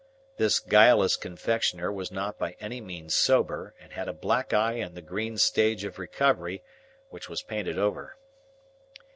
This 0.37 0.59
guileless 0.59 1.15
confectioner 1.15 1.91
was 1.93 2.11
not 2.11 2.39
by 2.39 2.55
any 2.59 2.81
means 2.81 3.13
sober, 3.13 3.75
and 3.79 3.93
had 3.93 4.07
a 4.07 4.13
black 4.13 4.51
eye 4.51 4.73
in 4.73 4.95
the 4.95 5.01
green 5.03 5.37
stage 5.37 5.83
of 5.83 5.99
recovery, 5.99 6.63
which 7.11 7.29
was 7.29 7.43
painted 7.43 7.77
over. 7.77 8.17